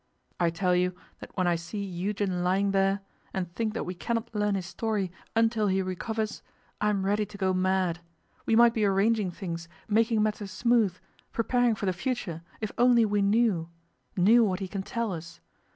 [0.39, 3.01] I tell you that when I see Eugen lying there,
[3.35, 6.41] and think that we cannot learn his story until he recovers,
[6.81, 7.99] I am ready to go mad.
[8.47, 10.97] We might be arranging things, making matters smooth,
[11.33, 13.69] preparing for the future, if only we knew
[14.17, 15.39] knew what he can tell us.